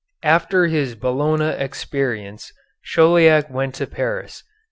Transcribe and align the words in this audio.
After 0.23 0.65
his 0.65 0.95
Bologna 0.95 1.49
experience 1.63 2.51
Chauliac 2.83 3.51
went 3.51 3.75
to 3.75 3.85
Paris. 3.85 4.41